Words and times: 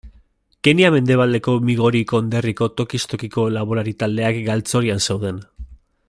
Kenya 0.67 0.87
mendebaldeko 0.95 1.53
Migori 1.67 2.01
konderriko 2.13 2.69
tokiz 2.81 3.03
tokiko 3.15 3.47
laborari 3.59 3.93
taldeak 4.05 4.43
galtzorian 4.51 5.05
zeuden. 5.09 5.43